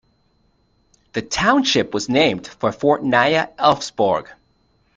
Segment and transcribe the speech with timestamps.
[1.13, 4.29] The township was named for Fort Nya Elfsborg.